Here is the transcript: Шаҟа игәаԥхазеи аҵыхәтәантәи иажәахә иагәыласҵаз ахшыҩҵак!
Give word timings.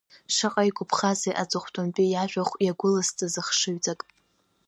Шаҟа 0.35 0.63
игәаԥхазеи 0.69 1.39
аҵыхәтәантәи 1.43 2.07
иажәахә 2.09 2.55
иагәыласҵаз 2.65 3.33
ахшыҩҵак! 3.41 3.99